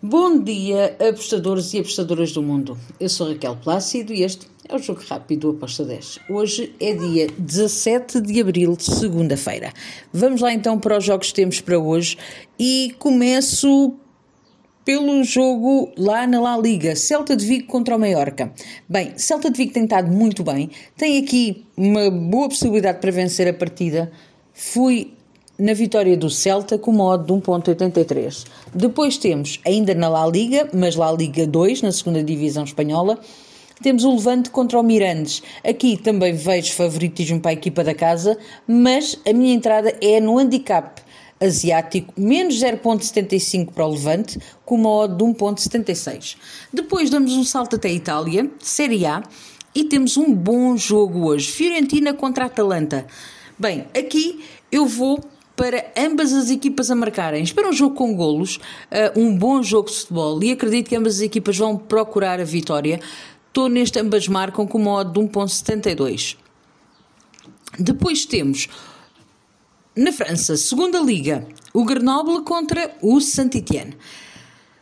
Bom 0.00 0.38
dia, 0.40 0.96
apostadores 1.00 1.74
e 1.74 1.80
apostadoras 1.80 2.30
do 2.30 2.40
mundo. 2.40 2.78
Eu 3.00 3.08
sou 3.08 3.30
Raquel 3.30 3.56
Plácido 3.56 4.14
e 4.14 4.22
este 4.22 4.46
é 4.68 4.76
o 4.76 4.78
Jogo 4.78 5.00
Rápido 5.04 5.50
do 5.50 5.56
Aposta 5.56 5.84
10. 5.84 6.20
Hoje 6.30 6.72
é 6.78 6.94
dia 6.94 7.26
17 7.36 8.20
de 8.20 8.40
abril, 8.40 8.76
segunda-feira. 8.78 9.72
Vamos 10.12 10.40
lá 10.40 10.52
então 10.52 10.78
para 10.78 10.96
os 10.96 11.04
jogos 11.04 11.30
que 11.30 11.34
temos 11.34 11.60
para 11.60 11.80
hoje 11.80 12.16
e 12.56 12.94
começo 13.00 13.96
pelo 14.84 15.24
jogo 15.24 15.90
lá 15.98 16.28
na 16.28 16.40
La 16.40 16.56
Liga, 16.56 16.94
Celta 16.94 17.34
de 17.34 17.44
Vigo 17.44 17.66
contra 17.66 17.96
o 17.96 17.98
Mallorca. 17.98 18.52
Bem, 18.88 19.14
Celta 19.18 19.50
de 19.50 19.56
Vigo 19.56 19.72
tem 19.72 19.82
estado 19.82 20.08
muito 20.12 20.44
bem, 20.44 20.70
tem 20.96 21.18
aqui 21.18 21.66
uma 21.76 22.08
boa 22.08 22.48
possibilidade 22.48 23.00
para 23.00 23.10
vencer 23.10 23.48
a 23.48 23.52
partida. 23.52 24.12
Fui 24.52 25.17
na 25.58 25.72
vitória 25.74 26.16
do 26.16 26.30
Celta 26.30 26.78
com 26.78 26.92
modo 26.92 27.24
de 27.24 27.32
1.83. 27.46 28.46
Depois 28.72 29.18
temos, 29.18 29.60
ainda 29.66 29.94
na 29.94 30.08
La 30.08 30.26
Liga, 30.26 30.68
mas 30.72 30.94
La 30.94 31.10
Liga 31.10 31.46
2, 31.46 31.82
na 31.82 31.90
segunda 31.90 32.22
divisão 32.22 32.62
espanhola, 32.62 33.18
temos 33.82 34.04
o 34.04 34.14
Levante 34.14 34.50
contra 34.50 34.78
o 34.78 34.82
Mirandes. 34.82 35.42
Aqui 35.64 35.96
também 35.96 36.32
vejo 36.32 36.72
favoritismo 36.74 37.40
para 37.40 37.50
a 37.50 37.54
equipa 37.54 37.82
da 37.82 37.94
casa, 37.94 38.38
mas 38.66 39.18
a 39.26 39.32
minha 39.32 39.52
entrada 39.52 39.96
é 40.00 40.20
no 40.20 40.38
handicap 40.38 41.02
asiático, 41.40 42.12
menos 42.16 42.60
0.75 42.60 43.72
para 43.72 43.86
o 43.86 43.90
Levante, 43.90 44.38
com 44.64 44.76
uma 44.76 44.90
odd 44.90 45.16
de 45.16 45.24
1.76. 45.24 46.36
Depois 46.72 47.10
damos 47.10 47.32
um 47.32 47.44
salto 47.44 47.76
até 47.76 47.88
a 47.88 47.92
Itália, 47.92 48.50
Série 48.60 49.06
A, 49.06 49.22
e 49.74 49.84
temos 49.84 50.16
um 50.16 50.32
bom 50.32 50.76
jogo 50.76 51.26
hoje, 51.26 51.50
Fiorentina 51.50 52.12
contra 52.12 52.44
a 52.44 52.46
Atalanta. 52.46 53.06
Bem, 53.56 53.86
aqui 53.96 54.44
eu 54.72 54.86
vou 54.86 55.20
para 55.58 55.92
ambas 55.96 56.32
as 56.32 56.50
equipas 56.50 56.88
a 56.88 56.94
marcarem. 56.94 57.42
Espero 57.42 57.68
um 57.68 57.72
jogo 57.72 57.96
com 57.96 58.14
golos, 58.14 58.60
uh, 58.92 59.20
um 59.20 59.36
bom 59.36 59.60
jogo 59.60 59.90
de 59.90 59.96
futebol 59.96 60.40
e 60.44 60.52
acredito 60.52 60.88
que 60.88 60.94
ambas 60.94 61.16
as 61.16 61.20
equipas 61.20 61.58
vão 61.58 61.76
procurar 61.76 62.40
a 62.40 62.44
vitória. 62.44 63.00
Estou 63.48 63.68
neste, 63.68 63.98
ambas 63.98 64.28
marcam 64.28 64.68
com 64.68 64.78
modo 64.78 65.20
de 65.20 65.28
1.72. 65.28 66.36
Depois 67.76 68.24
temos 68.24 68.68
na 69.96 70.12
França, 70.12 70.56
segunda 70.56 71.00
liga, 71.00 71.44
o 71.74 71.84
Grenoble 71.84 72.44
contra 72.44 72.96
o 73.02 73.20
Saint-Étienne. 73.20 73.96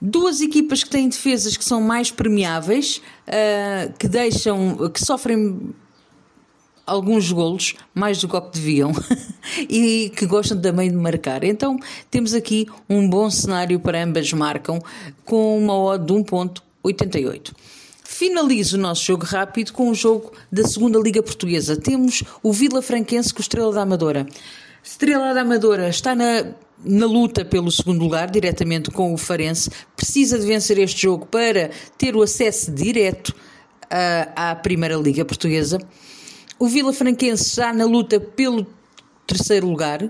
Duas 0.00 0.40
equipas 0.40 0.84
que 0.84 0.90
têm 0.90 1.08
defesas 1.08 1.56
que 1.56 1.64
são 1.64 1.80
mais 1.80 2.12
permeáveis, 2.12 3.02
uh, 3.26 3.92
que 3.98 4.06
deixam, 4.06 4.88
que 4.88 5.04
sofrem 5.04 5.74
alguns 6.90 7.30
golos, 7.30 7.74
mais 7.94 8.20
do 8.20 8.28
que 8.28 8.40
deviam, 8.52 8.92
e 9.68 10.12
que 10.16 10.26
gostam 10.26 10.60
também 10.60 10.90
de 10.90 10.96
marcar. 10.96 11.44
Então 11.44 11.78
temos 12.10 12.34
aqui 12.34 12.66
um 12.88 13.08
bom 13.08 13.30
cenário 13.30 13.78
para 13.78 14.02
ambas 14.02 14.32
marcam, 14.32 14.80
com 15.24 15.56
uma 15.56 15.76
odd 15.78 16.04
de 16.04 16.12
1.88. 16.12 17.52
Finalizo 18.02 18.76
o 18.76 18.80
nosso 18.80 19.04
jogo 19.04 19.24
rápido 19.24 19.72
com 19.72 19.88
o 19.88 19.94
jogo 19.94 20.32
da 20.50 20.66
segunda 20.66 20.98
Liga 20.98 21.22
Portuguesa. 21.22 21.76
Temos 21.76 22.24
o 22.42 22.52
Vila 22.52 22.82
Franquense 22.82 23.32
com 23.32 23.38
o 23.38 23.42
Estrela 23.42 23.72
da 23.72 23.82
Amadora. 23.82 24.26
Estrela 24.82 25.32
da 25.32 25.42
Amadora 25.42 25.88
está 25.88 26.14
na, 26.14 26.44
na 26.84 27.06
luta 27.06 27.44
pelo 27.44 27.70
segundo 27.70 28.00
lugar, 28.00 28.28
diretamente 28.28 28.90
com 28.90 29.14
o 29.14 29.16
Farense. 29.16 29.70
Precisa 29.96 30.38
de 30.38 30.46
vencer 30.46 30.78
este 30.78 31.02
jogo 31.02 31.26
para 31.26 31.70
ter 31.96 32.16
o 32.16 32.22
acesso 32.22 32.72
direto 32.72 33.28
uh, 33.28 34.32
à 34.34 34.54
Primeira 34.56 34.96
Liga 34.96 35.24
Portuguesa. 35.24 35.78
O 36.60 36.68
Vila 36.68 36.92
Franquense 36.92 37.42
está 37.42 37.72
na 37.72 37.86
luta 37.86 38.20
pelo 38.20 38.66
terceiro 39.26 39.66
lugar, 39.66 40.06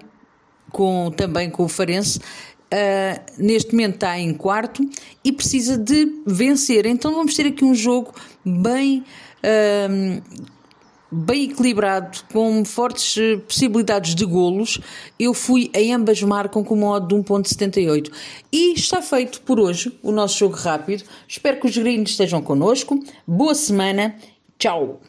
com, 0.72 1.08
também 1.16 1.48
com 1.48 1.62
o 1.62 1.68
Farense. 1.68 2.18
Uh, 2.18 3.20
neste 3.38 3.70
momento 3.70 3.94
está 3.94 4.18
em 4.18 4.34
quarto 4.34 4.84
e 5.24 5.30
precisa 5.30 5.78
de 5.78 6.22
vencer. 6.26 6.86
Então 6.86 7.14
vamos 7.14 7.36
ter 7.36 7.46
aqui 7.46 7.64
um 7.64 7.72
jogo 7.72 8.12
bem. 8.44 9.04
Uh, 9.44 10.50
bem 11.12 11.50
equilibrado, 11.50 12.18
com 12.32 12.64
fortes 12.64 13.16
possibilidades 13.46 14.14
de 14.16 14.24
golos. 14.24 14.80
Eu 15.18 15.32
fui 15.32 15.70
em 15.72 15.94
ambas 15.94 16.20
marcam 16.20 16.64
com 16.64 16.74
modo 16.74 17.08
de 17.08 17.14
1.78. 17.14 18.12
E 18.52 18.74
está 18.74 19.00
feito 19.00 19.40
por 19.42 19.60
hoje 19.60 19.96
o 20.02 20.10
nosso 20.10 20.36
jogo 20.36 20.56
rápido. 20.56 21.04
Espero 21.28 21.60
que 21.60 21.68
os 21.68 21.78
gringos 21.78 22.10
estejam 22.10 22.42
connosco. 22.42 22.98
Boa 23.24 23.54
semana. 23.54 24.16
Tchau! 24.58 25.00